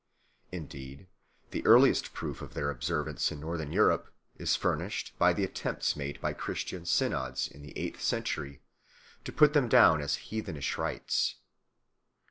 [0.51, 1.05] Indeed
[1.51, 6.19] the earliest proof of their observance in Northern Europe is furnished by the attempts made
[6.19, 8.61] by Christian synods in the eighth century
[9.25, 11.35] to put them down as heathenish rites.